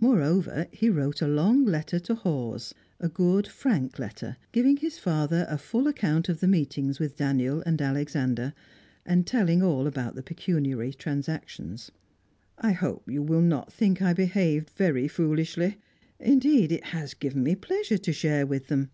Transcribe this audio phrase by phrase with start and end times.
[0.00, 5.46] Moreover, he wrote a long letter to Hawes, a good, frank letter, giving his father
[5.50, 8.54] a full account of the meetings with Daniel and Alexander,
[9.04, 11.90] and telling all about the pecuniary transactions:
[12.56, 15.76] "I hope you will not think I behaved very foolishly.
[16.18, 18.88] Indeed, it has given me pleasure to share with them.